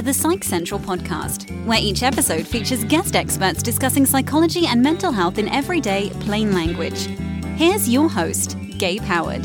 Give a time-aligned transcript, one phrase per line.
[0.00, 5.12] to the Psych Central podcast, where each episode features guest experts discussing psychology and mental
[5.12, 7.04] health in everyday, plain language.
[7.58, 9.44] Here's your host, Gabe Howard.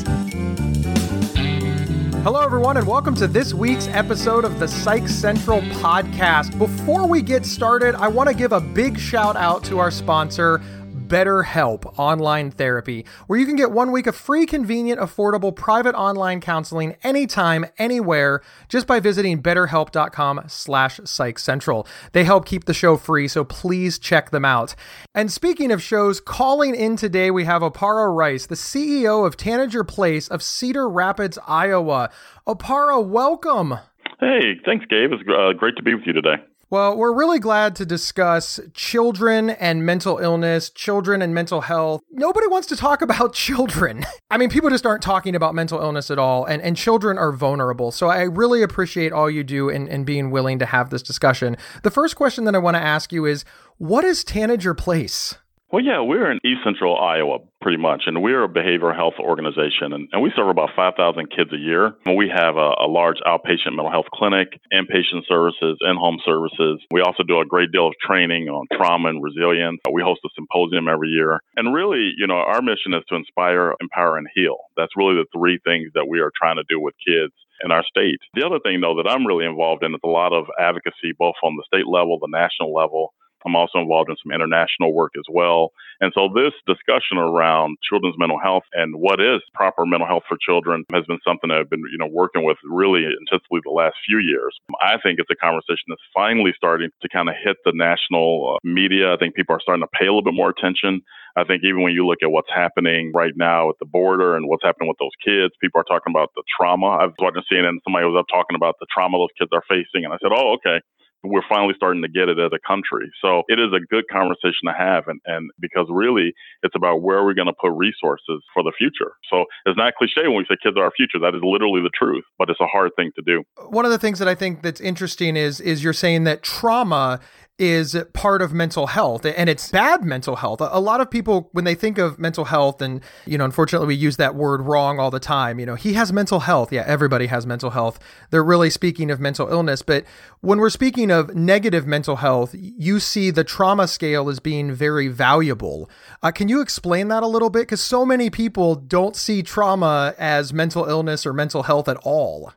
[2.22, 6.56] Hello, everyone, and welcome to this week's episode of the Psych Central podcast.
[6.56, 10.62] Before we get started, I want to give a big shout out to our sponsor,
[11.08, 16.40] BetterHelp Online Therapy, where you can get one week of free, convenient, affordable private online
[16.40, 21.86] counseling anytime, anywhere, just by visiting betterhelp.com slash psychcentral.
[22.12, 24.74] They help keep the show free, so please check them out.
[25.14, 29.84] And speaking of shows, calling in today, we have Okpara Rice, the CEO of Tanager
[29.84, 32.10] Place of Cedar Rapids, Iowa.
[32.46, 33.78] Okpara, welcome.
[34.20, 35.12] Hey, thanks, Gabe.
[35.12, 36.36] It's uh, great to be with you today.
[36.68, 42.02] Well, we're really glad to discuss children and mental illness, children and mental health.
[42.10, 44.04] Nobody wants to talk about children.
[44.32, 47.30] I mean, people just aren't talking about mental illness at all, and, and children are
[47.30, 47.92] vulnerable.
[47.92, 51.56] So I really appreciate all you do in, in being willing to have this discussion.
[51.84, 53.44] The first question that I want to ask you is
[53.78, 55.36] what is Tanager Place?
[55.76, 59.92] Well, yeah, we're in East Central Iowa, pretty much, and we're a behavioral health organization,
[59.92, 60.96] and, and we serve about 5,000
[61.28, 61.92] kids a year.
[62.06, 66.80] We have a, a, large outpatient mental health clinic, inpatient services, in-home services.
[66.90, 69.80] We also do a great deal of training on trauma and resilience.
[69.92, 73.74] We host a symposium every year, and really, you know, our mission is to inspire,
[73.78, 74.56] empower, and heal.
[74.78, 77.84] That's really the three things that we are trying to do with kids in our
[77.84, 78.16] state.
[78.32, 81.36] The other thing, though, that I'm really involved in is a lot of advocacy, both
[81.44, 83.12] on the state level, the national level
[83.46, 85.72] I'm also involved in some international work as well.
[86.00, 90.36] And so this discussion around children's mental health and what is proper mental health for
[90.36, 94.18] children has been something I've been, you know, working with really intensively the last few
[94.18, 94.56] years.
[94.82, 98.58] I think it's a conversation that's finally starting to kind of hit the national uh,
[98.64, 99.14] media.
[99.14, 101.00] I think people are starting to pay a little bit more attention.
[101.36, 104.48] I think even when you look at what's happening right now at the border and
[104.48, 106.96] what's happening with those kids, people are talking about the trauma.
[106.96, 110.04] I was watching CNN, somebody was up talking about the trauma those kids are facing,
[110.04, 110.80] and I said, "Oh, okay."
[111.22, 113.10] We're finally starting to get it as a country.
[113.22, 115.08] So it is a good conversation to have.
[115.08, 116.32] And, and because really
[116.62, 119.12] it's about where we're going to put resources for the future.
[119.30, 121.18] So it's not cliche when we say kids are our future.
[121.18, 123.44] That is literally the truth, but it's a hard thing to do.
[123.68, 127.20] One of the things that I think that's interesting is, is you're saying that trauma
[127.58, 130.60] is part of mental health and it's bad mental health.
[130.60, 133.94] A lot of people, when they think of mental health, and, you know, unfortunately we
[133.94, 135.58] use that word wrong all the time.
[135.58, 136.70] You know, he has mental health.
[136.70, 137.98] Yeah, everybody has mental health.
[138.30, 139.80] They're really speaking of mental illness.
[139.80, 140.04] But
[140.40, 145.08] when we're speaking of negative mental health, you see the trauma scale as being very
[145.08, 145.88] valuable.
[146.22, 147.60] Uh, can you explain that a little bit?
[147.60, 152.52] Because so many people don't see trauma as mental illness or mental health at all.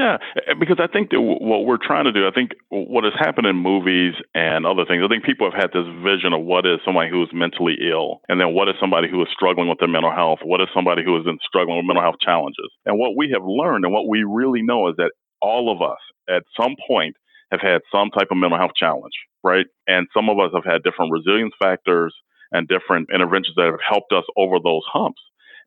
[0.00, 0.16] Yeah,
[0.48, 3.46] eh, because I think that what we're trying to do, I think what has happened
[3.48, 6.80] in movies and other things, I think people have had this vision of what is
[6.84, 9.88] somebody who is mentally ill, and then what is somebody who is struggling with their
[9.92, 12.70] mental health, what is somebody who is struggling with mental health challenges.
[12.86, 15.12] And what we have learned and what we really know is that
[15.42, 16.00] all of us
[16.30, 17.16] at some point
[17.52, 19.66] have had some type of mental health challenge, right?
[19.88, 22.14] And some of us have had different resilience factors
[22.52, 25.20] and different interventions that have helped us over those humps.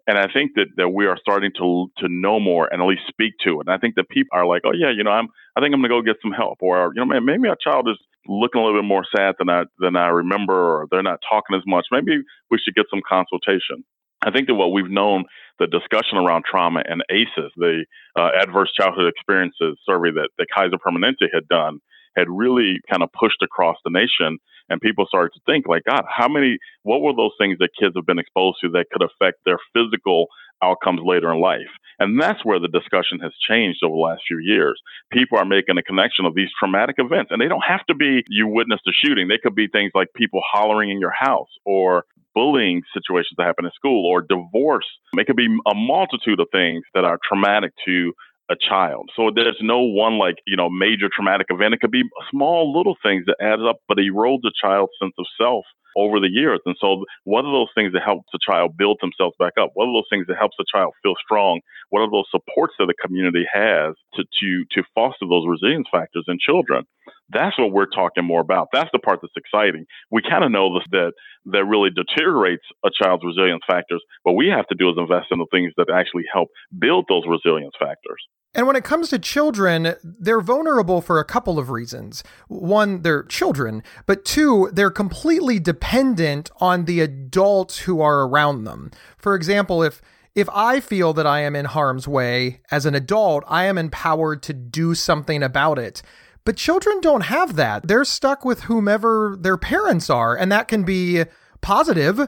[0.06, 3.04] And I think that, that we are starting to to know more and at least
[3.08, 3.68] speak to it.
[3.68, 5.82] And I think that people are like, oh yeah, you know, I'm I think I'm
[5.82, 7.98] to go get some help, or you know, man, maybe our child is
[8.28, 11.56] looking a little bit more sad than I than I remember, or they're not talking
[11.56, 11.86] as much.
[11.92, 12.22] Maybe
[12.52, 13.84] we should get some consultation.
[14.26, 15.26] I think that what we've known,
[15.60, 17.86] the discussion around trauma and ACEs, the
[18.18, 21.80] uh, Adverse Childhood Experiences survey that, that Kaiser Permanente had done,
[22.16, 24.38] had really kind of pushed across the nation
[24.70, 27.96] and people started to think like god how many what were those things that kids
[27.96, 30.28] have been exposed to that could affect their physical
[30.64, 31.70] outcomes later in life?
[32.00, 34.82] And that's where the discussion has changed over the last few years.
[35.12, 38.24] People are making a connection of these traumatic events and they don't have to be
[38.28, 39.28] you witnessed a shooting.
[39.28, 43.66] They could be things like people hollering in your house or bullying situations that happen
[43.66, 44.88] in school or divorce.
[45.14, 48.14] It could be a multitude of things that are traumatic to
[48.50, 49.10] a child.
[49.16, 51.74] So there's no one like, you know, major traumatic event.
[51.74, 55.26] It could be small little things that add up, but erodes a child's sense of
[55.40, 55.66] self
[55.96, 56.60] over the years.
[56.66, 59.72] And so what are those things that help the child build themselves back up?
[59.74, 61.62] What are those things that helps the child feel strong?
[61.90, 66.26] What are those supports that the community has to to to foster those resilience factors
[66.28, 66.86] in children?
[67.30, 68.70] That's what we're talking more about.
[68.74, 69.86] That's the part that's exciting.
[70.12, 71.14] We kind of know this, that
[71.46, 74.02] that really deteriorates a child's resilience factors.
[74.24, 77.24] What we have to do is invest in the things that actually help build those
[77.28, 78.22] resilience factors.
[78.56, 82.24] And when it comes to children, they're vulnerable for a couple of reasons.
[82.48, 88.92] One, they're children, but two, they're completely dependent on the adults who are around them.
[89.18, 90.02] For example, if
[90.36, 94.42] if I feel that I am in harm's way as an adult, I am empowered
[94.44, 96.02] to do something about it.
[96.44, 97.88] But children don't have that.
[97.88, 101.24] They're stuck with whomever their parents are, and that can be
[101.62, 102.20] positive,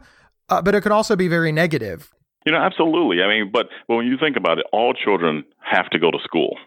[0.49, 2.13] uh, but it can also be very negative.
[2.45, 3.21] You know, absolutely.
[3.23, 6.57] I mean, but when you think about it, all children have to go to school.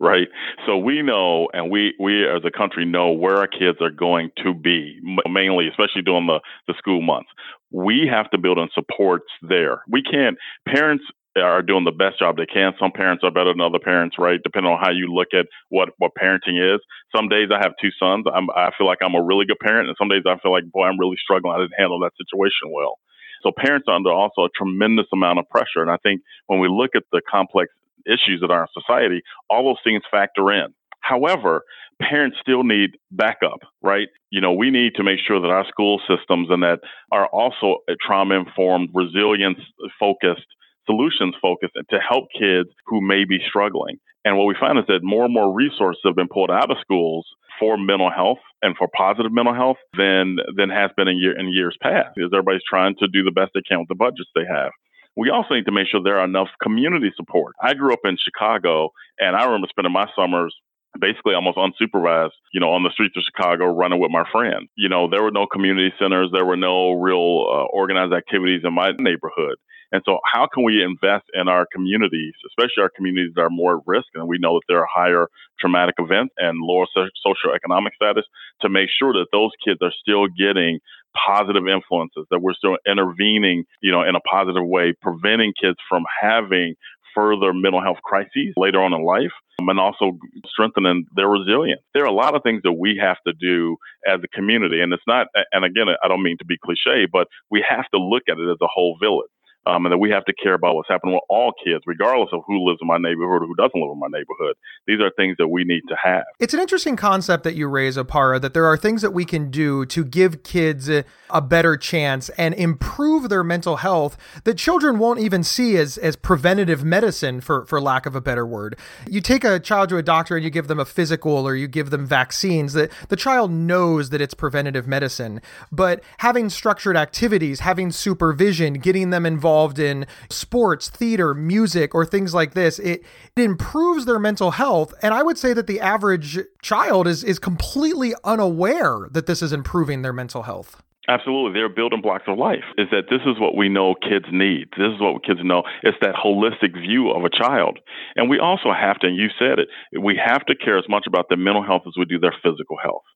[0.00, 0.28] right?
[0.66, 4.30] So we know, and we we as a country know where our kids are going
[4.44, 7.30] to be, mainly, especially during the the school months.
[7.70, 9.82] We have to build in supports there.
[9.90, 10.38] We can't.
[10.68, 11.04] Parents
[11.36, 12.72] are doing the best job they can.
[12.80, 14.40] Some parents are better than other parents, right?
[14.42, 16.80] Depending on how you look at what what parenting is.
[17.14, 18.24] Some days I have two sons.
[18.32, 20.64] I'm, I feel like I'm a really good parent, and some days I feel like,
[20.72, 21.54] boy, I'm really struggling.
[21.54, 22.98] I didn't handle that situation well.
[23.46, 25.80] So parents are under also a tremendous amount of pressure.
[25.80, 27.70] And I think when we look at the complex
[28.04, 30.74] issues that are in society, all those things factor in.
[31.00, 31.62] However,
[32.02, 34.08] parents still need backup, right?
[34.30, 36.80] You know, we need to make sure that our school systems and that
[37.12, 39.58] are also trauma informed, resilience
[40.00, 40.46] focused,
[40.86, 43.98] solutions focused to help kids who may be struggling.
[44.24, 46.78] And what we find is that more and more resources have been pulled out of
[46.80, 47.26] schools
[47.60, 51.52] for mental health and for positive mental health than than has been in, year, in
[51.52, 54.44] years past, because everybody's trying to do the best they can with the budgets they
[54.48, 54.72] have.
[55.16, 57.54] We also need to make sure there are enough community support.
[57.62, 60.54] I grew up in Chicago, and I remember spending my summers
[61.00, 64.68] basically almost unsupervised, you know, on the streets of Chicago running with my friends.
[64.76, 68.74] You know, there were no community centers, there were no real uh, organized activities in
[68.74, 69.56] my neighborhood.
[69.92, 73.78] And so, how can we invest in our communities, especially our communities that are more
[73.78, 75.28] at risk, and we know that there are higher
[75.60, 78.24] traumatic events and lower so- socioeconomic status,
[78.62, 80.80] to make sure that those kids are still getting
[81.14, 86.04] positive influences, that we're still intervening, you know, in a positive way, preventing kids from
[86.20, 86.74] having
[87.16, 91.80] further mental health crises later on in life um, and also strengthening their resilience.
[91.94, 93.76] There are a lot of things that we have to do
[94.06, 94.80] as a community.
[94.80, 97.98] And it's not, and again, I don't mean to be cliche, but we have to
[97.98, 99.30] look at it as a whole village
[99.66, 102.42] um, and that we have to care about what's happening with all kids, regardless of
[102.46, 104.54] who lives in my neighborhood or who doesn't live in my neighborhood.
[104.86, 106.24] These are things that we need to have.
[106.38, 109.50] It's an interesting concept that you raise, Okpara, that there are things that we can
[109.50, 115.18] do to give kids a better chance and improve their mental health that children won't
[115.18, 118.78] even see as, as preventative medicine, for, for lack of a better word.
[119.08, 121.66] You take a child to a doctor and you give them a physical or you
[121.66, 125.40] give them vaccines, that the child knows that it's preventative medicine.
[125.72, 132.04] But having structured activities, having supervision, getting them involved involved in sports, theater, music, or
[132.04, 133.02] things like this, it,
[133.36, 134.92] it improves their mental health.
[135.02, 139.54] And I would say that the average child is is completely unaware that this is
[139.54, 140.82] improving their mental health.
[141.08, 141.52] Absolutely.
[141.54, 142.66] They're building blocks of life.
[142.76, 144.68] Is that this is what we know kids need.
[144.76, 145.62] This is what kids know.
[145.82, 147.78] It's that holistic view of a child.
[148.16, 149.68] And we also have to, and you said it,
[149.98, 152.76] we have to care as much about their mental health as we do their physical
[152.82, 153.06] health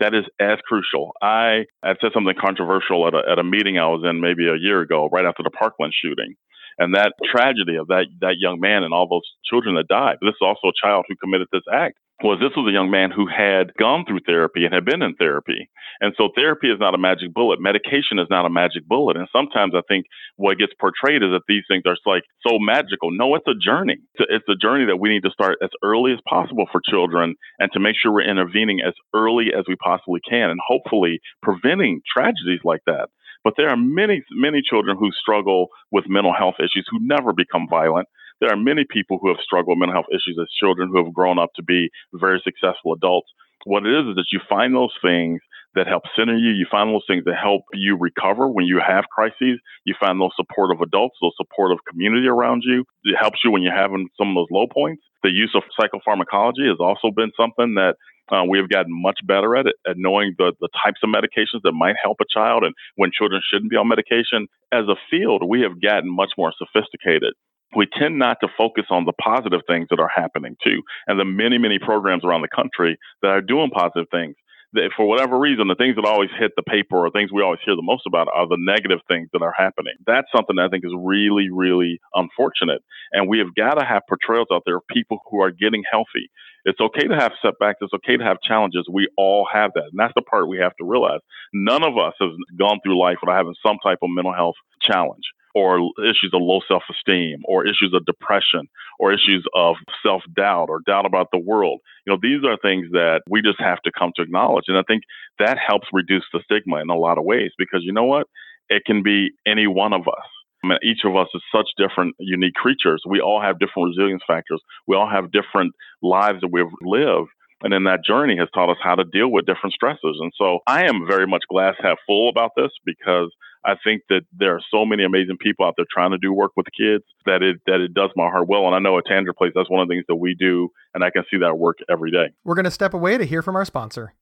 [0.00, 1.12] that is as crucial.
[1.22, 4.56] I, I said something controversial at a, at a meeting I was in maybe a
[4.56, 6.34] year ago, right after the Parkland shooting.
[6.78, 10.16] And that tragedy of that, that young man and all those children that died.
[10.20, 13.10] This is also a child who committed this act was this was a young man
[13.10, 15.68] who had gone through therapy and had been in therapy.
[16.00, 17.60] And so therapy is not a magic bullet.
[17.60, 19.16] Medication is not a magic bullet.
[19.16, 23.10] And sometimes I think what gets portrayed is that these things are like so magical.
[23.12, 23.96] No, it's a journey.
[24.16, 27.70] It's a journey that we need to start as early as possible for children and
[27.72, 32.60] to make sure we're intervening as early as we possibly can and hopefully preventing tragedies
[32.64, 33.08] like that.
[33.44, 37.68] But there are many, many children who struggle with mental health issues who never become
[37.70, 38.08] violent
[38.40, 41.14] there are many people who have struggled with mental health issues as children who have
[41.14, 43.28] grown up to be very successful adults.
[43.64, 45.40] What it is is that you find those things
[45.74, 46.50] that help center you.
[46.50, 49.60] You find those things that help you recover when you have crises.
[49.84, 52.84] You find those supportive adults, those supportive community around you.
[53.04, 55.02] It helps you when you're having some of those low points.
[55.22, 57.96] The use of psychopharmacology has also been something that
[58.30, 61.62] uh, we have gotten much better at it, at knowing the, the types of medications
[61.62, 64.48] that might help a child and when children shouldn't be on medication.
[64.72, 67.34] As a field, we have gotten much more sophisticated
[67.74, 71.24] we tend not to focus on the positive things that are happening too, and the
[71.24, 74.36] many, many programs around the country that are doing positive things.
[74.72, 77.60] That for whatever reason, the things that always hit the paper or things we always
[77.64, 79.94] hear the most about are the negative things that are happening.
[80.06, 82.82] That's something that I think is really, really unfortunate.
[83.12, 86.30] And we have got to have portrayals out there of people who are getting healthy.
[86.64, 87.78] It's okay to have setbacks.
[87.80, 88.88] It's okay to have challenges.
[88.92, 89.84] We all have that.
[89.92, 91.20] And that's the part we have to realize.
[91.54, 95.22] None of us has gone through life without having some type of mental health challenge
[95.56, 98.68] or issues of low self esteem or issues of depression
[99.00, 101.80] or issues of self doubt or doubt about the world.
[102.04, 104.66] You know, these are things that we just have to come to acknowledge.
[104.68, 105.04] And I think
[105.38, 108.26] that helps reduce the stigma in a lot of ways because you know what?
[108.68, 110.28] It can be any one of us.
[110.62, 113.02] I mean, each of us is such different, unique creatures.
[113.08, 114.60] We all have different resilience factors.
[114.86, 115.72] We all have different
[116.02, 117.30] lives that we've lived.
[117.62, 120.18] And then that journey has taught us how to deal with different stresses.
[120.20, 123.32] And so I am very much glass half full about this because
[123.64, 126.52] I think that there are so many amazing people out there trying to do work
[126.56, 128.66] with kids that it that it does my heart well.
[128.66, 131.02] And I know at Tanager Place, that's one of the things that we do, and
[131.02, 132.32] I can see that work every day.
[132.44, 134.14] We're going to step away to hear from our sponsor.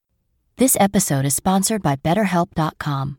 [0.57, 3.19] This episode is sponsored by BetterHelp.com.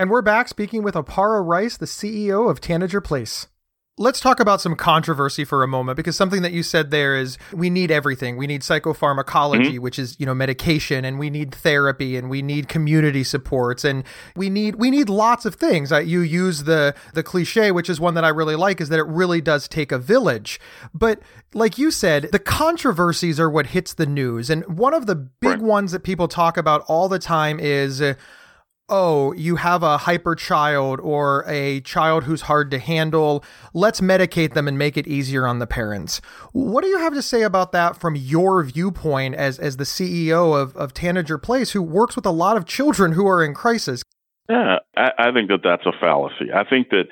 [0.00, 3.48] And we're back speaking with Okpara Rice, the CEO of Tanager Place.
[4.00, 7.36] Let's talk about some controversy for a moment because something that you said there is
[7.52, 8.36] we need everything.
[8.36, 9.82] We need psychopharmacology, mm-hmm.
[9.82, 14.04] which is, you know, medication and we need therapy and we need community supports and
[14.36, 15.90] we need we need lots of things.
[15.90, 19.06] You use the the cliche which is one that I really like is that it
[19.08, 20.60] really does take a village.
[20.94, 21.20] But
[21.54, 24.48] like you said, the controversies are what hits the news.
[24.48, 25.60] And one of the big right.
[25.60, 28.00] ones that people talk about all the time is
[28.88, 33.44] oh, you have a hyper child or a child who's hard to handle.
[33.74, 36.20] Let's medicate them and make it easier on the parents.
[36.52, 40.60] What do you have to say about that from your viewpoint as, as the CEO
[40.60, 44.02] of, of Tanager Place, who works with a lot of children who are in crisis?
[44.48, 46.50] Yeah, I, I think that that's a fallacy.
[46.54, 47.04] I think that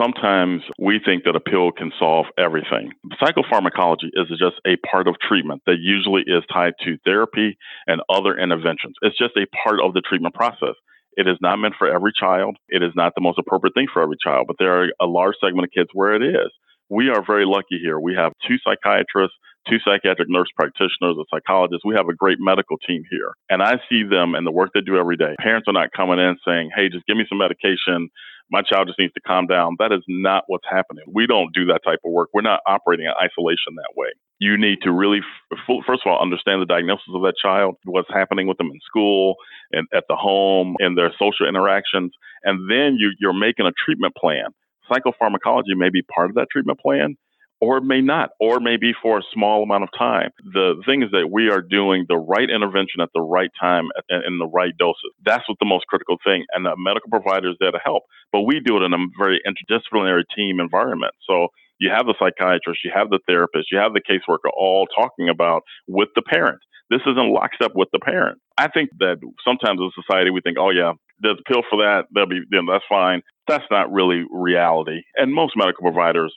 [0.00, 2.92] sometimes we think that a pill can solve everything.
[3.20, 8.38] Psychopharmacology is just a part of treatment that usually is tied to therapy and other
[8.38, 8.94] interventions.
[9.02, 10.76] It's just a part of the treatment process.
[11.16, 12.56] It is not meant for every child.
[12.68, 15.36] It is not the most appropriate thing for every child, but there are a large
[15.40, 16.50] segment of kids where it is.
[16.90, 17.98] We are very lucky here.
[17.98, 19.36] We have two psychiatrists,
[19.68, 21.82] two psychiatric nurse practitioners, a psychologist.
[21.84, 23.32] We have a great medical team here.
[23.48, 25.34] And I see them and the work they do every day.
[25.40, 28.10] Parents are not coming in saying, hey, just give me some medication.
[28.50, 29.76] My child just needs to calm down.
[29.78, 31.04] That is not what's happening.
[31.12, 32.28] We don't do that type of work.
[32.34, 35.20] We're not operating in isolation that way you need to really,
[35.66, 39.36] first of all, understand the diagnosis of that child, what's happening with them in school
[39.72, 42.12] and at the home and their social interactions.
[42.42, 44.46] And then you, you're making a treatment plan.
[44.90, 47.16] Psychopharmacology may be part of that treatment plan,
[47.60, 50.30] or may not, or maybe for a small amount of time.
[50.52, 54.24] The thing is that we are doing the right intervention at the right time and
[54.26, 55.12] in the right doses.
[55.24, 56.44] That's what the most critical thing.
[56.52, 59.40] And the medical provider is there to help, but we do it in a very
[59.46, 61.14] interdisciplinary team environment.
[61.26, 65.28] So you have the psychiatrist, you have the therapist, you have the caseworker all talking
[65.28, 66.58] about with the parent.
[66.90, 68.38] This isn't lockstep with the parent.
[68.58, 72.04] I think that sometimes a society we think, oh yeah, there's a pill for that,
[72.12, 73.22] that'll be then that's fine.
[73.48, 75.02] That's not really reality.
[75.16, 76.34] And most medical providers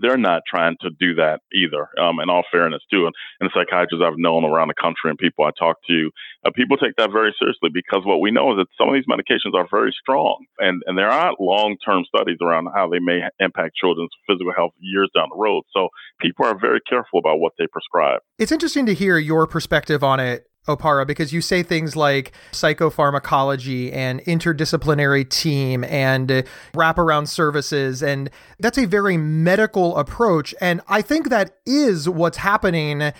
[0.00, 1.88] they're not trying to do that either.
[2.00, 5.44] Um, in all fairness, too, and, and psychiatrists I've known around the country and people
[5.44, 6.10] I talk to,
[6.44, 9.06] uh, people take that very seriously because what we know is that some of these
[9.06, 13.76] medications are very strong, and and there are long-term studies around how they may impact
[13.76, 15.64] children's physical health years down the road.
[15.72, 15.88] So
[16.20, 18.20] people are very careful about what they prescribe.
[18.38, 23.92] It's interesting to hear your perspective on it Okpara, because you say things like psychopharmacology
[23.92, 26.44] and interdisciplinary team and
[26.74, 28.02] wraparound services.
[28.02, 30.54] And that's a very medical approach.
[30.60, 33.12] And I think that is what's happening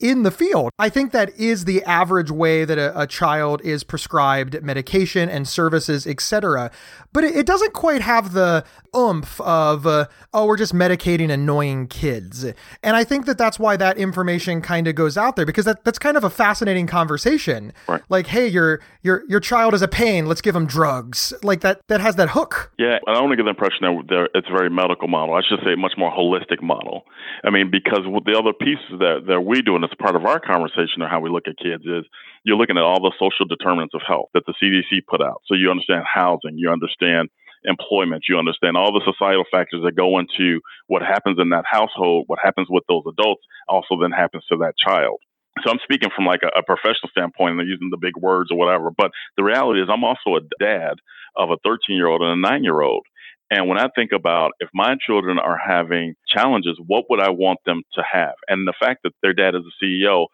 [0.00, 0.70] in the field.
[0.78, 5.46] I think that is the average way that a, a child is prescribed medication and
[5.46, 6.70] services, etc.
[7.12, 8.64] But it, it, doesn't quite have the
[8.96, 12.44] oomph of, uh, oh, we're just medicating annoying kids.
[12.82, 15.84] And I think that that's why that information kind of goes out there because that,
[15.84, 17.72] that's kind of a fascinating conversation.
[17.88, 18.02] Right.
[18.08, 21.32] Like, hey, your your your child is a pain, let's give them drugs.
[21.42, 22.72] Like that that has that hook.
[22.78, 25.34] Yeah, I don't want to give the impression that it's a very medical model.
[25.34, 27.04] I should say a much more holistic model.
[27.44, 30.38] I mean, because the other pieces that that we do, and it's part of our
[30.38, 32.06] conversation or how we look at kids, is
[32.44, 35.42] you're looking at all the social determinants of health that the CDC put out.
[35.46, 37.28] So you understand housing, you understand
[37.64, 38.24] employment.
[38.28, 42.38] You understand all the societal factors that go into what happens in that household, what
[42.42, 45.18] happens with those adults, also then happens to that child.
[45.62, 48.56] So I'm speaking from like a, a professional standpoint and using the big words or
[48.56, 48.90] whatever.
[48.96, 50.94] But the reality is, I'm also a dad
[51.36, 53.04] of a 13 year old and a nine year old.
[53.50, 57.58] And when I think about if my children are having challenges, what would I want
[57.66, 58.34] them to have?
[58.48, 60.26] And the fact that their dad is a CEO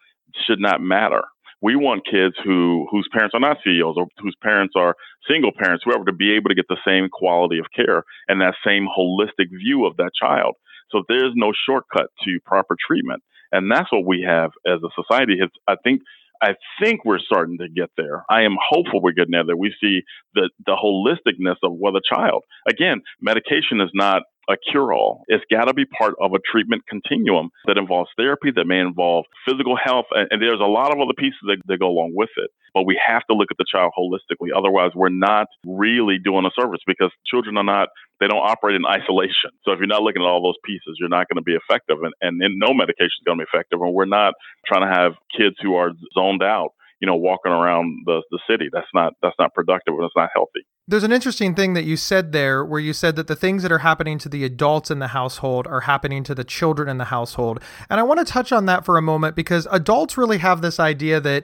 [0.45, 1.23] should not matter
[1.61, 4.95] we want kids who whose parents are not CEOs or whose parents are
[5.29, 8.53] single parents, whoever, to be able to get the same quality of care and that
[8.65, 10.55] same holistic view of that child.
[10.91, 15.37] So there's no shortcut to proper treatment, and that's what we have as a society.
[15.39, 16.01] It's, I think.
[16.41, 18.23] I think we're starting to get there.
[18.29, 19.57] I am hopeful we're getting there.
[19.57, 20.01] We see
[20.35, 22.43] the the holisticness of what a child.
[22.69, 25.23] Again, medication is not a cure all.
[25.27, 29.25] It's got to be part of a treatment continuum that involves therapy, that may involve
[29.47, 32.29] physical health, and, and there's a lot of other pieces that, that go along with
[32.37, 32.49] it.
[32.73, 34.49] But we have to look at the child holistically.
[34.55, 37.89] Otherwise, we're not really doing a service because children are not,
[38.19, 39.51] they don't operate in isolation.
[39.63, 41.97] So if you're not looking at all those pieces, you're not going to be effective.
[42.03, 43.81] And, and, and no medication is going to be effective.
[43.81, 44.33] And we're not
[44.67, 48.69] trying to have kids who are zoned out you know, walking around the, the city.
[48.71, 50.65] That's not that's not productive and it's not healthy.
[50.89, 53.73] There's an interesting thing that you said there where you said that the things that
[53.73, 57.05] are happening to the adults in the household are happening to the children in the
[57.05, 57.59] household.
[57.89, 60.79] And I want to touch on that for a moment because adults really have this
[60.79, 61.43] idea that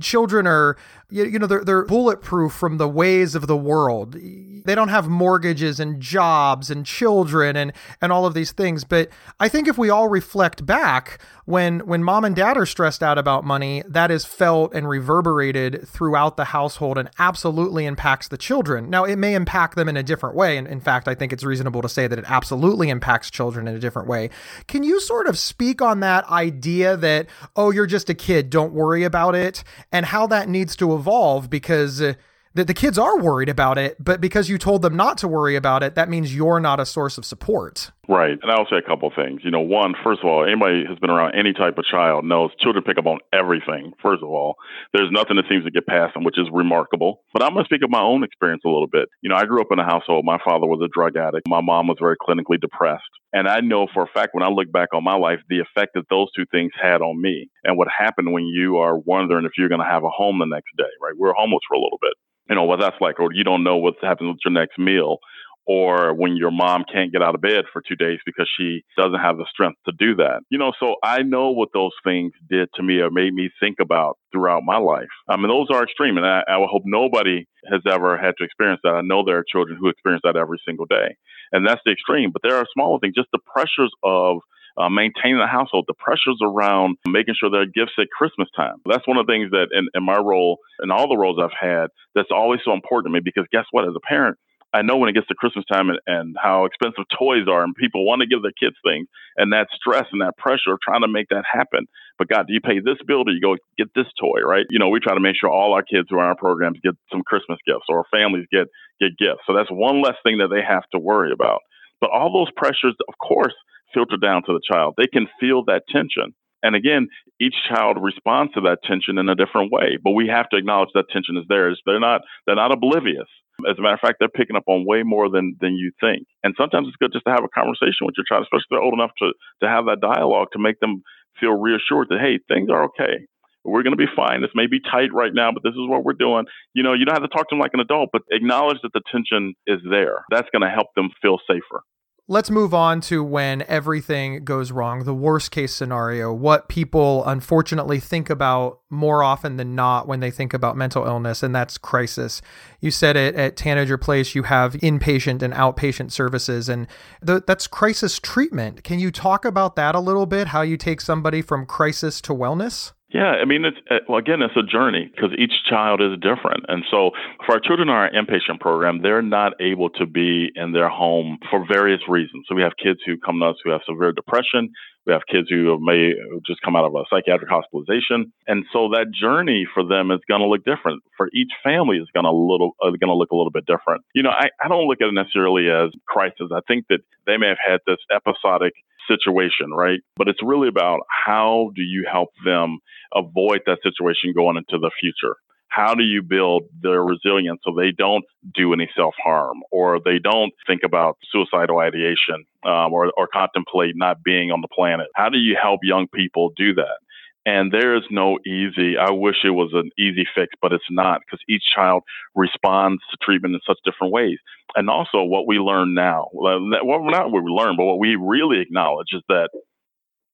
[0.00, 0.76] children are
[1.08, 4.14] you, know they're, they're bulletproof from the ways of the world.
[4.14, 8.82] They don't have mortgages and jobs and children and and all of these things.
[8.84, 13.04] But i think if we all reflect back when when mom and dad are stressed
[13.04, 18.36] out about money that is felt and reverberated throughout the household and absolutely impacts the
[18.36, 18.90] children.
[18.90, 20.56] Now it may impact them in a different way.
[20.56, 23.76] And in fact i think it's reasonable to say that it absolutely impacts children in
[23.76, 24.30] a different way.
[24.66, 28.72] Can you sort of speak on that idea that oh you're just a kid don't
[28.72, 32.14] worry about it and how that needs to evolve because uh,
[32.56, 35.56] that the kids are worried about it, but because you told them not to worry
[35.56, 37.92] about it, that means you're not a source of support.
[38.08, 38.38] Right.
[38.40, 39.42] And I'll say a couple things.
[39.44, 42.50] You know, one, first of all, anybody who's been around any type of child knows
[42.60, 44.54] children pick up on everything, first of all.
[44.94, 47.20] There's nothing that seems to get past them, which is remarkable.
[47.34, 49.08] But I'm going to speak of my own experience a little bit.
[49.20, 50.24] You know, I grew up in a household.
[50.24, 51.48] My father was a drug addict.
[51.48, 53.02] My mom was very clinically depressed.
[53.32, 55.92] And I know for a fact when I look back on my life, the effect
[55.94, 59.52] that those two things had on me and what happened when you are wondering if
[59.58, 61.12] you're going to have a home the next day, right?
[61.12, 62.14] We we're homeless for a little bit
[62.48, 65.18] you know what that's like, or you don't know what's happening with your next meal,
[65.66, 69.18] or when your mom can't get out of bed for two days because she doesn't
[69.18, 70.40] have the strength to do that.
[70.48, 73.76] You know, so I know what those things did to me or made me think
[73.80, 75.08] about throughout my life.
[75.28, 78.80] I mean, those are extreme, and I, I hope nobody has ever had to experience
[78.84, 78.94] that.
[78.94, 81.16] I know there are children who experience that every single day,
[81.52, 82.30] and that's the extreme.
[82.32, 84.38] But there are smaller things, just the pressures of
[84.78, 88.76] uh, maintaining the household, the pressures around making sure there are gifts at Christmas time.
[88.84, 91.56] That's one of the things that in, in my role and all the roles I've
[91.58, 93.88] had, that's always so important to me because guess what?
[93.88, 94.38] As a parent,
[94.74, 97.74] I know when it gets to Christmas time and, and how expensive toys are and
[97.74, 101.00] people want to give their kids things and that stress and that pressure of trying
[101.00, 101.86] to make that happen.
[102.18, 103.24] But God, do you pay this bill?
[103.24, 104.66] Do you go get this toy, right?
[104.68, 106.80] You know, we try to make sure all our kids who are in our programs
[106.82, 108.68] get some Christmas gifts or families get
[109.00, 109.44] get gifts.
[109.46, 111.60] So that's one less thing that they have to worry about.
[112.00, 113.54] But all those pressures, of course,
[113.92, 114.94] filter down to the child.
[114.96, 116.34] They can feel that tension.
[116.62, 117.08] And again,
[117.40, 120.88] each child responds to that tension in a different way, but we have to acknowledge
[120.94, 121.72] that tension is there.
[121.84, 123.28] They're not they're not oblivious.
[123.68, 126.26] As a matter of fact, they're picking up on way more than than you think.
[126.42, 128.82] And sometimes it's good just to have a conversation with your child, especially if they're
[128.82, 129.32] old enough to
[129.62, 131.02] to have that dialogue to make them
[131.38, 133.26] feel reassured that hey, things are okay.
[133.64, 134.42] We're going to be fine.
[134.42, 136.46] This may be tight right now, but this is what we're doing.
[136.72, 138.92] You know, you don't have to talk to them like an adult, but acknowledge that
[138.94, 140.24] the tension is there.
[140.30, 141.82] That's going to help them feel safer
[142.28, 148.00] let's move on to when everything goes wrong, the worst case scenario, what people unfortunately
[148.00, 152.42] think about more often than not when they think about mental illness, and that's crisis.
[152.80, 156.88] You said it at Tanager Place, you have inpatient and outpatient services, and
[157.22, 158.82] the, that's crisis treatment.
[158.82, 160.48] Can you talk about that a little bit?
[160.48, 162.92] How you take somebody from crisis to wellness?
[163.16, 166.68] Yeah, I mean, it's uh, well, again, it's a journey because each child is different,
[166.68, 167.12] and so
[167.46, 171.38] for our children in our inpatient program, they're not able to be in their home
[171.48, 172.44] for various reasons.
[172.46, 174.68] So we have kids who come to us who have severe depression.
[175.06, 176.12] We have kids who may
[176.46, 180.42] just come out of a psychiatric hospitalization, and so that journey for them is going
[180.42, 181.00] to look different.
[181.16, 184.04] For each family, is going little uh, going to look a little bit different.
[184.12, 186.52] You know, I, I don't look at it necessarily as crisis.
[186.52, 188.74] I think that they may have had this episodic
[189.08, 190.00] situation, right?
[190.16, 192.78] But it's really about how do you help them
[193.14, 195.36] avoid that situation going into the future?
[195.68, 200.18] How do you build their resilience so they don't do any self harm or they
[200.18, 205.08] don't think about suicidal ideation um, or, or contemplate not being on the planet?
[205.14, 206.98] How do you help young people do that?
[207.46, 211.20] And there is no easy, I wish it was an easy fix, but it's not
[211.20, 212.02] because each child
[212.34, 214.38] responds to treatment in such different ways.
[214.74, 218.60] And also, what we learn now, well, not what we learn, but what we really
[218.60, 219.50] acknowledge is that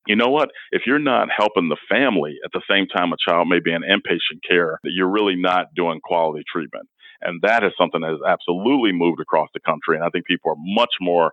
[0.07, 0.51] you know what?
[0.73, 3.83] If you're not helping the family at the same time a child may be in
[3.83, 6.89] inpatient care, that you're really not doing quality treatment.
[7.21, 9.97] And that is something that has absolutely moved across the country.
[9.97, 11.33] And I think people are much more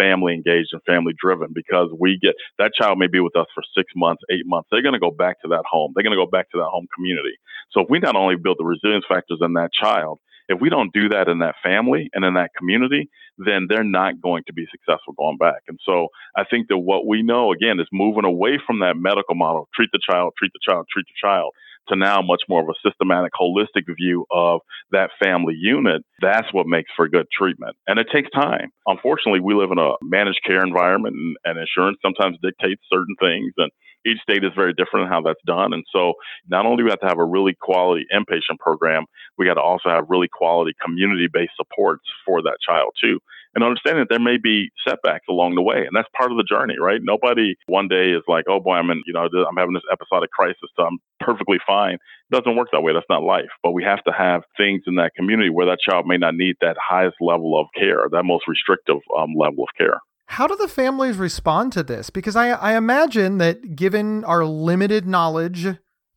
[0.00, 3.62] family engaged and family driven because we get that child may be with us for
[3.76, 4.68] six months, eight months.
[4.70, 5.92] They're going to go back to that home.
[5.94, 7.36] They're going to go back to that home community.
[7.72, 10.92] So if we not only build the resilience factors in that child, if we don't
[10.92, 13.08] do that in that family and in that community,
[13.38, 15.62] then they're not going to be successful going back.
[15.68, 19.36] And so I think that what we know, again, is moving away from that medical
[19.36, 21.52] model treat the child, treat the child, treat the child
[21.88, 24.60] to now much more of a systematic, holistic view of
[24.92, 27.76] that family unit, that's what makes for good treatment.
[27.86, 28.70] And it takes time.
[28.86, 33.52] Unfortunately, we live in a managed care environment, and, and insurance sometimes dictates certain things.
[33.56, 33.70] And
[34.06, 35.72] each state is very different in how that's done.
[35.72, 36.14] And so
[36.48, 39.04] not only do we have to have a really quality inpatient program,
[39.36, 43.20] we got to also have really quality community based supports for that child too.
[43.54, 45.86] And understanding that there may be setbacks along the way.
[45.86, 47.00] And that's part of the journey, right?
[47.02, 50.30] Nobody one day is like, oh boy, I'm in, you know, I'm having this episodic
[50.30, 51.94] crisis, so I'm perfectly fine.
[51.94, 52.92] It doesn't work that way.
[52.92, 53.50] That's not life.
[53.62, 56.56] But we have to have things in that community where that child may not need
[56.60, 59.98] that highest level of care, that most restrictive um, level of care.
[60.26, 62.08] How do the families respond to this?
[62.08, 65.66] Because I, I imagine that given our limited knowledge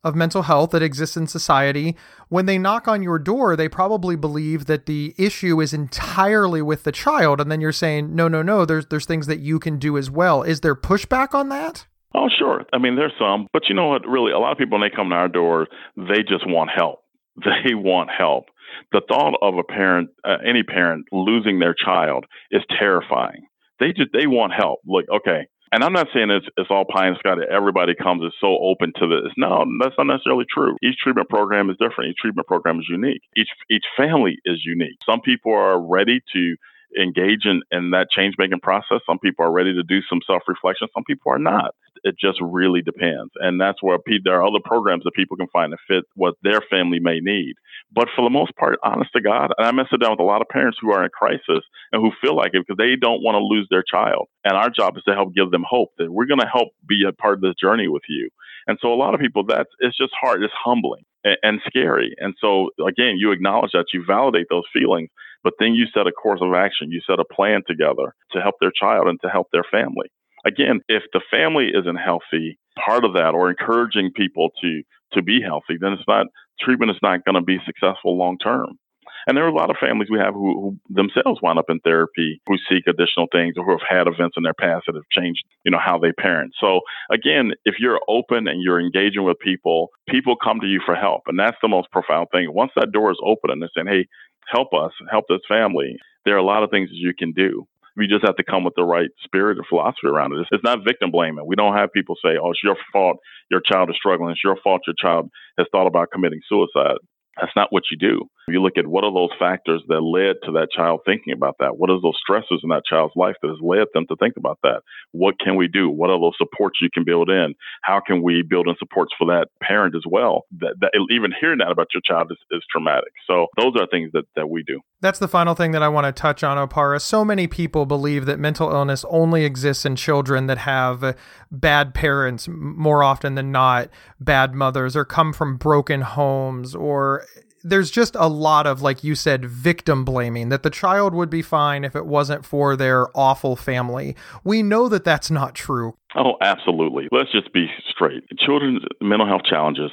[0.04, 1.96] of mental health that exists in society,
[2.28, 6.84] when they knock on your door, they probably believe that the issue is entirely with
[6.84, 9.78] the child, and then you're saying, no, no, no, there's there's things that you can
[9.78, 10.42] do as well.
[10.42, 11.86] Is there pushback on that?
[12.14, 12.64] Oh, sure.
[12.72, 14.06] I mean, there's some, but you know what?
[14.06, 17.00] Really, a lot of people when they come to our door, they just want help.
[17.64, 18.44] They want help.
[18.92, 23.46] The thought of a parent, uh, any parent, losing their child is terrifying.
[23.80, 24.80] They just they want help.
[24.86, 27.96] Like, okay, and I'm not saying it's, it's all pie in the sky that everybody
[27.96, 29.32] comes is so open to this.
[29.36, 30.76] No, that's not necessarily true.
[30.84, 32.10] Each treatment program is different.
[32.10, 33.22] Each treatment program is unique.
[33.36, 34.96] Each each family is unique.
[35.04, 36.56] Some people are ready to
[37.00, 39.00] engage in, in that change making process.
[39.06, 40.88] Some people are ready to do some self reflection.
[40.94, 41.74] Some people are not.
[42.02, 43.32] It just really depends.
[43.36, 46.60] And that's where there are other programs that people can find that fit what their
[46.70, 47.54] family may need.
[47.92, 50.24] But for the most part, honest to God, and I mess it down with a
[50.24, 53.22] lot of parents who are in crisis and who feel like it because they don't
[53.22, 54.28] want to lose their child.
[54.44, 57.04] And our job is to help give them hope that we're going to help be
[57.08, 58.28] a part of this journey with you.
[58.66, 61.04] And so a lot of people, that's it's just hard, it's humbling
[61.42, 62.14] and scary.
[62.18, 65.08] And so again, you acknowledge that, you validate those feelings,
[65.44, 68.56] but then you set a course of action, you set a plan together to help
[68.60, 70.08] their child and to help their family.
[70.46, 75.40] Again, if the family isn't healthy, part of that or encouraging people to to be
[75.40, 76.26] healthy, then it's not
[76.60, 78.78] treatment is not going to be successful long term.
[79.26, 81.80] And there are a lot of families we have who, who, themselves wind up in
[81.80, 85.08] therapy, who seek additional things, or who have had events in their past that have
[85.10, 86.52] changed, you know, how they parent.
[86.60, 86.80] So
[87.10, 91.22] again, if you're open and you're engaging with people, people come to you for help,
[91.26, 92.52] and that's the most profound thing.
[92.52, 94.06] Once that door is open and they're saying, "Hey,
[94.50, 97.66] help us, help this family," there are a lot of things that you can do.
[97.96, 100.40] We just have to come with the right spirit or philosophy around it.
[100.40, 101.46] It's, it's not victim blaming.
[101.46, 103.18] We don't have people say, "Oh, it's your fault.
[103.50, 104.32] Your child is struggling.
[104.32, 104.82] It's your fault.
[104.86, 106.98] Your child has thought about committing suicide."
[107.40, 108.28] That's not what you do.
[108.46, 111.78] You look at what are those factors that led to that child thinking about that?
[111.78, 114.58] What are those stressors in that child's life that has led them to think about
[114.62, 114.82] that?
[115.12, 115.88] What can we do?
[115.88, 117.54] What are those supports you can build in?
[117.82, 120.42] How can we build in supports for that parent as well?
[120.60, 123.12] That, that even hearing that about your child is, is traumatic.
[123.26, 124.80] So those are things that, that we do.
[125.00, 127.00] That's the final thing that I want to touch on, Okpara.
[127.00, 131.16] So many people believe that mental illness only exists in children that have
[131.50, 133.88] bad parents more often than not,
[134.20, 137.23] bad mothers, or come from broken homes, or
[137.64, 141.42] there's just a lot of like you said victim blaming that the child would be
[141.42, 144.14] fine if it wasn't for their awful family.
[144.44, 145.96] We know that that's not true.
[146.14, 147.08] Oh absolutely.
[147.10, 148.22] Let's just be straight.
[148.38, 149.90] Children's mental health challenges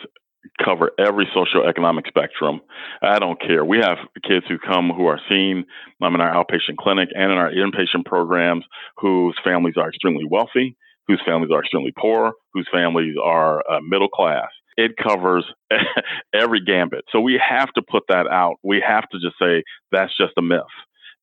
[0.63, 2.62] cover every socioeconomic spectrum.
[3.01, 3.63] I don't care.
[3.63, 5.65] We have kids who come who are seen
[6.01, 8.65] um, in our outpatient clinic and in our inpatient programs
[8.97, 10.75] whose families are extremely wealthy
[11.07, 15.45] whose families are extremely poor whose families are uh, middle class it covers
[16.34, 17.05] every gambit.
[17.12, 18.55] So we have to put that out.
[18.63, 20.62] We have to just say that's just a myth.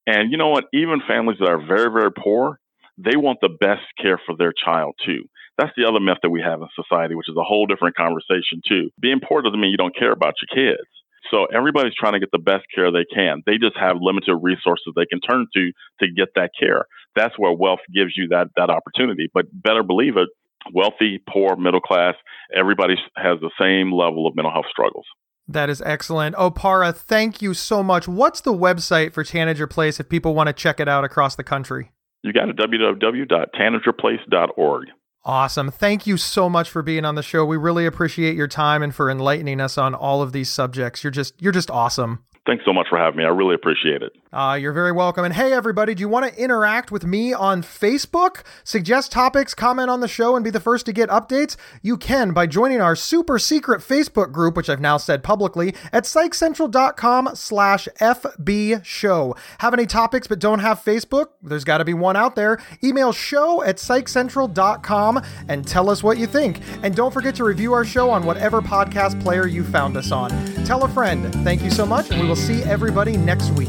[0.06, 0.64] And you know what?
[0.72, 2.58] Even families that are very, very poor,
[2.96, 5.24] they want the best care for their child too.
[5.58, 8.62] That's the other myth that we have in society, which is a whole different conversation
[8.66, 8.90] too.
[9.00, 10.88] Being poor doesn't mean you don't care about your kids.
[11.30, 13.42] So everybody's trying to get the best care they can.
[13.44, 16.86] They just have limited resources they can turn to to get that care.
[17.16, 19.28] That's where wealth gives you that that opportunity.
[19.32, 20.28] But better believe it,
[20.72, 22.14] wealthy, poor, middle class,
[22.54, 25.06] everybody has the same level of mental health struggles.
[25.46, 26.36] That is excellent.
[26.36, 28.06] Okpara, thank you so much.
[28.06, 31.44] What's the website for Tanager Place if people want to check it out across the
[31.44, 31.90] country?
[32.22, 34.88] You got it, www.tanagerplace.org.
[35.24, 35.70] Awesome.
[35.70, 37.44] Thank you so much for being on the show.
[37.44, 41.04] We really appreciate your time and for enlightening us on all of these subjects.
[41.04, 42.24] You're just you're just awesome.
[42.48, 43.24] Thanks so much for having me.
[43.24, 44.16] I really appreciate it.
[44.32, 45.22] Uh, you're very welcome.
[45.22, 48.42] And hey, everybody, do you want to interact with me on Facebook?
[48.64, 51.56] Suggest topics, comment on the show, and be the first to get updates?
[51.82, 56.04] You can by joining our super secret Facebook group, which I've now said publicly, at
[56.04, 59.36] psychcentral.com slash FB show.
[59.58, 61.26] Have any topics but don't have Facebook?
[61.42, 62.58] There's got to be one out there.
[62.82, 66.60] Email show at psychcentral.com and tell us what you think.
[66.82, 70.30] And don't forget to review our show on whatever podcast player you found us on.
[70.64, 71.30] Tell a friend.
[71.44, 73.68] Thank you so much, and we will see everybody next week.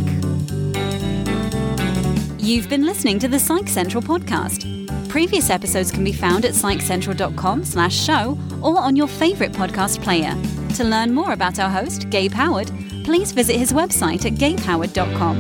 [2.38, 4.66] You've been listening to the Psych Central podcast.
[5.10, 10.36] Previous episodes can be found at psychcentral.com slash show or on your favorite podcast player.
[10.76, 12.72] To learn more about our host, Gabe Howard,
[13.04, 15.38] please visit his website at gabehoward.com.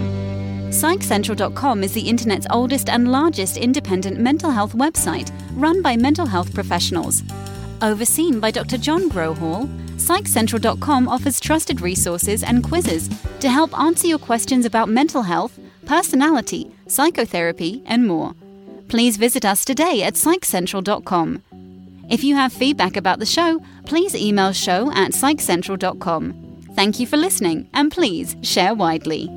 [0.70, 6.54] PsychCentral.com is the internet's oldest and largest independent mental health website run by mental health
[6.54, 7.24] professionals.
[7.82, 8.78] Overseen by Dr.
[8.78, 9.68] John Grohol,
[10.00, 13.10] PsychCentral.com offers trusted resources and quizzes
[13.40, 18.34] to help answer your questions about mental health, personality, psychotherapy, and more.
[18.88, 21.44] Please visit us today at psychcentral.com.
[22.10, 26.34] If you have feedback about the show, please email show at psychcentral.com.
[26.74, 29.28] Thank you for listening, and please share widely.